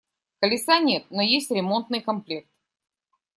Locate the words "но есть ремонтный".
1.11-2.01